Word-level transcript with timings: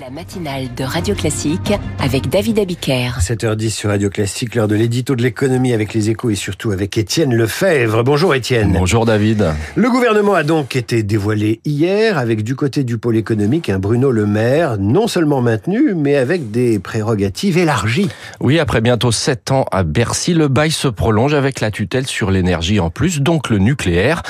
La 0.00 0.10
matinale 0.10 0.74
de 0.74 0.84
Radio 0.84 1.14
Classique 1.14 1.72
avec 2.00 2.28
David 2.28 2.58
Abiker. 2.58 3.18
7h10 3.20 3.70
sur 3.70 3.88
Radio 3.88 4.10
Classique, 4.10 4.54
l'heure 4.54 4.68
de 4.68 4.74
l'édito 4.74 5.16
de 5.16 5.22
l'économie 5.22 5.72
avec 5.72 5.94
les 5.94 6.10
échos 6.10 6.28
et 6.28 6.34
surtout 6.34 6.70
avec 6.70 6.98
Étienne 6.98 7.34
Lefebvre. 7.34 8.02
Bonjour 8.02 8.34
Étienne. 8.34 8.74
Bonjour 8.78 9.06
David. 9.06 9.52
Le 9.74 9.90
gouvernement 9.90 10.34
a 10.34 10.42
donc 10.42 10.76
été 10.76 11.02
dévoilé 11.02 11.60
hier 11.64 12.18
avec 12.18 12.42
du 12.42 12.56
côté 12.56 12.84
du 12.84 12.98
pôle 12.98 13.16
économique 13.16 13.70
un 13.70 13.78
Bruno 13.78 14.10
Le 14.10 14.26
Maire 14.26 14.76
non 14.78 15.06
seulement 15.06 15.40
maintenu 15.40 15.94
mais 15.94 16.16
avec 16.16 16.50
des 16.50 16.78
prérogatives 16.78 17.56
élargies. 17.56 18.08
Oui, 18.40 18.58
après 18.58 18.82
bientôt 18.82 19.12
7 19.12 19.50
ans 19.52 19.64
à 19.72 19.82
Bercy, 19.82 20.34
le 20.34 20.48
bail 20.48 20.72
se 20.72 20.88
prolonge 20.88 21.32
avec 21.32 21.60
la 21.60 21.70
tutelle 21.70 22.06
sur 22.06 22.30
l'énergie 22.30 22.80
en 22.80 22.90
plus, 22.90 23.20
donc 23.20 23.48
le 23.48 23.58
nucléaire. 23.58 24.22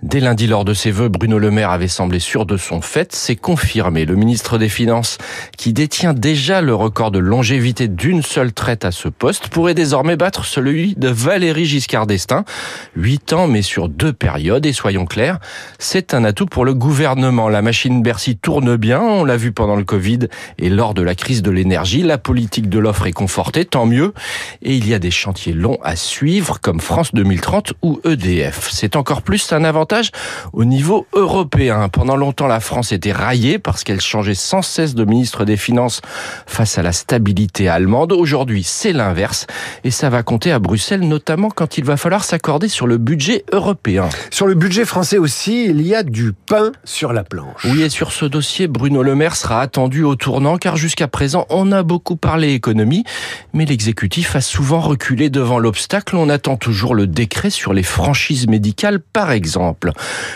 Dès 0.00 0.20
lundi, 0.20 0.46
lors 0.46 0.64
de 0.64 0.74
ses 0.74 0.92
vœux, 0.92 1.08
Bruno 1.08 1.40
Le 1.40 1.50
Maire 1.50 1.70
avait 1.70 1.88
semblé 1.88 2.20
sûr 2.20 2.46
de 2.46 2.56
son 2.56 2.80
fait. 2.80 3.12
C'est 3.12 3.34
confirmé. 3.34 4.04
Le 4.04 4.14
ministre 4.14 4.56
des 4.56 4.68
Finances, 4.68 5.07
qui 5.56 5.72
détient 5.72 6.12
déjà 6.12 6.60
le 6.60 6.74
record 6.74 7.10
de 7.10 7.18
longévité 7.18 7.88
d'une 7.88 8.22
seule 8.22 8.52
traite 8.52 8.84
à 8.84 8.92
ce 8.92 9.08
poste, 9.08 9.48
pourrait 9.48 9.74
désormais 9.74 10.16
battre 10.16 10.44
celui 10.44 10.94
de 10.96 11.08
Valérie 11.08 11.64
Giscard 11.64 12.06
d'Estaing. 12.06 12.44
Huit 12.96 13.32
ans, 13.32 13.48
mais 13.48 13.62
sur 13.62 13.88
deux 13.88 14.12
périodes. 14.12 14.66
Et 14.66 14.72
soyons 14.72 15.06
clairs, 15.06 15.38
c'est 15.78 16.14
un 16.14 16.24
atout 16.24 16.46
pour 16.46 16.64
le 16.64 16.74
gouvernement. 16.74 17.48
La 17.48 17.62
machine 17.62 18.02
Bercy 18.02 18.36
tourne 18.36 18.76
bien. 18.76 19.00
On 19.00 19.24
l'a 19.24 19.36
vu 19.36 19.52
pendant 19.52 19.76
le 19.76 19.84
Covid 19.84 20.28
et 20.58 20.68
lors 20.68 20.94
de 20.94 21.02
la 21.02 21.14
crise 21.14 21.42
de 21.42 21.50
l'énergie. 21.50 22.02
La 22.02 22.18
politique 22.18 22.68
de 22.68 22.78
l'offre 22.78 23.06
est 23.06 23.12
confortée, 23.12 23.64
tant 23.64 23.86
mieux. 23.86 24.12
Et 24.62 24.74
il 24.74 24.88
y 24.88 24.94
a 24.94 24.98
des 24.98 25.10
chantiers 25.10 25.52
longs 25.52 25.78
à 25.82 25.96
suivre, 25.96 26.60
comme 26.60 26.80
France 26.80 27.14
2030 27.14 27.74
ou 27.82 28.00
EDF. 28.04 28.68
C'est 28.70 28.96
encore 28.96 29.22
plus 29.22 29.52
un 29.52 29.64
avantage 29.64 30.10
au 30.52 30.64
niveau 30.64 31.06
européen. 31.12 31.88
Pendant 31.88 32.16
longtemps, 32.16 32.46
la 32.46 32.60
France 32.60 32.92
était 32.92 33.12
raillée 33.12 33.58
parce 33.58 33.84
qu'elle 33.84 34.00
changeait 34.00 34.34
sans 34.34 34.62
cesse 34.62 34.94
ministre 35.04 35.44
des 35.44 35.56
Finances 35.56 36.00
face 36.46 36.78
à 36.78 36.82
la 36.82 36.92
stabilité 36.92 37.68
allemande. 37.68 38.12
Aujourd'hui, 38.12 38.62
c'est 38.62 38.92
l'inverse 38.92 39.46
et 39.84 39.90
ça 39.90 40.10
va 40.10 40.22
compter 40.22 40.52
à 40.52 40.58
Bruxelles, 40.58 41.06
notamment 41.06 41.50
quand 41.50 41.78
il 41.78 41.84
va 41.84 41.96
falloir 41.96 42.24
s'accorder 42.24 42.68
sur 42.68 42.86
le 42.86 42.98
budget 42.98 43.44
européen. 43.52 44.08
Sur 44.30 44.46
le 44.46 44.54
budget 44.54 44.84
français 44.84 45.18
aussi, 45.18 45.66
il 45.66 45.82
y 45.82 45.94
a 45.94 46.02
du 46.02 46.32
pain 46.32 46.72
sur 46.84 47.12
la 47.12 47.24
planche. 47.24 47.64
Oui, 47.64 47.82
et 47.82 47.88
sur 47.88 48.12
ce 48.12 48.24
dossier, 48.24 48.68
Bruno 48.68 49.02
Le 49.02 49.14
Maire 49.14 49.36
sera 49.36 49.60
attendu 49.60 50.02
au 50.02 50.14
tournant 50.14 50.58
car 50.58 50.76
jusqu'à 50.76 51.08
présent, 51.08 51.46
on 51.50 51.72
a 51.72 51.82
beaucoup 51.82 52.16
parlé 52.16 52.52
économie, 52.52 53.04
mais 53.52 53.64
l'exécutif 53.64 54.36
a 54.36 54.40
souvent 54.40 54.80
reculé 54.80 55.30
devant 55.30 55.58
l'obstacle. 55.58 56.16
On 56.16 56.28
attend 56.28 56.56
toujours 56.56 56.94
le 56.94 57.06
décret 57.06 57.50
sur 57.50 57.72
les 57.72 57.82
franchises 57.82 58.48
médicales, 58.48 59.00
par 59.00 59.30
exemple. 59.30 59.92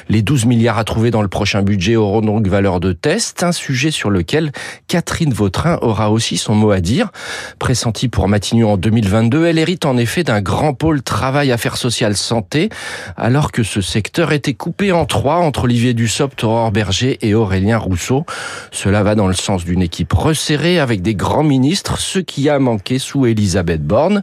Les 0.09 0.23
12 0.23 0.47
milliards 0.47 0.79
à 0.79 0.85
trouver 0.85 1.11
dans 1.11 1.23
le 1.23 1.29
prochain 1.29 1.63
budget 1.63 1.97
auront 1.97 2.21
donc 2.21 2.47
valeur 2.47 2.81
de 2.81 2.93
test, 2.93 3.43
un 3.43 3.53
sujet 3.53 3.91
sur 3.91 4.11
lequel 4.11 4.52
Catherine 4.89 5.33
Vautrin 5.33 5.79
aura 5.83 6.11
aussi 6.11 6.37
son 6.37 6.55
mot 6.55 6.71
à 6.71 6.81
dire. 6.81 7.11
Pressentie 7.59 8.09
pour 8.09 8.29
Matignon 8.29 8.73
en 8.73 8.77
2022, 8.77 9.47
elle 9.47 9.59
hérite 9.59 9.85
en 9.85 9.97
effet 9.97 10.25
d'un 10.25 10.41
grand 10.41 10.75
pôle 10.75 11.03
travail, 11.03 11.53
affaires 11.53 11.77
sociales, 11.77 12.17
santé, 12.17 12.69
alors 13.17 13.53
que 13.53 13.63
ce 13.63 13.81
secteur 13.81 14.33
était 14.33 14.55
coupé 14.55 14.93
en 14.93 15.07
trois 15.07 15.37
entre 15.37 15.65
Olivier 15.65 15.95
Dussopt, 15.95 16.45
Aurore 16.45 16.73
Berger 16.73 17.19
et 17.23 17.35
Aurélien 17.35 17.79
Rousseau. 17.79 18.25
Cela 18.71 19.03
va 19.03 19.15
dans 19.15 19.29
le 19.29 19.35
sens 19.35 19.65
d'une 19.65 19.83
équipe 19.83 20.13
resserrée 20.13 20.79
avec 20.79 21.03
des 21.03 21.15
grands 21.15 21.45
ministres, 21.45 21.99
ce 21.99 22.19
qui 22.19 22.49
a 22.49 22.59
manqué 22.59 22.99
sous 22.99 23.27
Elisabeth 23.27 23.83
Borne. 23.83 24.23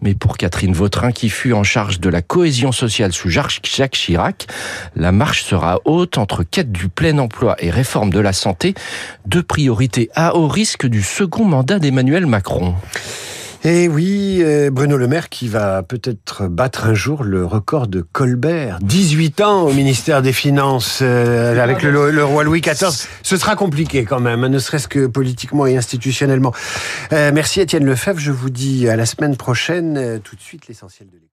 Mais 0.00 0.14
pour 0.14 0.36
Catherine 0.36 0.72
Vautrin, 0.72 1.12
qui 1.12 1.28
fut 1.28 1.52
en 1.52 1.64
charge 1.64 2.00
de 2.00 2.08
la 2.08 2.22
cohésion 2.22 2.72
sociale 2.72 3.12
sous 3.12 3.30
Jacques 3.30 3.92
Chirac, 3.92 4.46
la 4.94 5.12
marche 5.12 5.44
sera 5.44 5.78
haute 5.84 6.18
entre 6.18 6.42
quête 6.42 6.72
du 6.72 6.88
plein 6.88 7.18
emploi 7.18 7.56
et 7.58 7.70
réforme 7.70 8.10
de 8.10 8.20
la 8.20 8.32
santé, 8.32 8.74
priorités 9.56 10.10
à 10.14 10.36
haut 10.36 10.48
risque 10.48 10.86
du 10.86 11.00
second 11.00 11.46
mandat 11.46 11.78
d'Emmanuel 11.78 12.26
Macron. 12.26 12.74
Et 13.64 13.88
oui, 13.88 14.42
euh, 14.42 14.68
Bruno 14.70 14.98
Le 14.98 15.08
Maire 15.08 15.30
qui 15.30 15.48
va 15.48 15.82
peut-être 15.82 16.46
battre 16.46 16.84
un 16.84 16.92
jour 16.92 17.24
le 17.24 17.46
record 17.46 17.86
de 17.86 18.02
Colbert. 18.02 18.78
18 18.82 19.40
ans 19.40 19.62
au 19.62 19.72
ministère 19.72 20.20
des 20.20 20.34
Finances 20.34 20.98
euh, 21.00 21.58
avec 21.58 21.82
le, 21.82 22.22
roi 22.22 22.44
Louis 22.44 22.60
XIV. 22.60 23.08
Ce 23.22 23.36
sera 23.38 23.56
compliqué 23.56 24.04
quand 24.04 24.20
même, 24.20 24.44
hein, 24.44 24.50
ne 24.50 24.58
serait-ce 24.58 24.88
que 24.88 25.06
politiquement 25.06 25.64
et 25.64 25.74
institutionnellement. 25.74 26.52
Euh, 27.14 27.30
merci 27.32 27.62
Étienne 27.62 27.86
Lefebvre, 27.86 28.20
je 28.20 28.32
vous 28.32 28.50
dis 28.50 28.90
à 28.90 28.96
la 28.96 29.06
semaine 29.06 29.38
prochaine. 29.38 30.20
tout 30.22 30.36
de 30.36 30.42
suite 30.42 30.68
l'essentiel 30.68 31.08
de 31.08 31.14
l'économie. 31.14 31.26